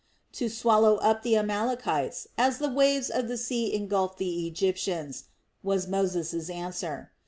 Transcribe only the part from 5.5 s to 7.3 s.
was Moses' answer.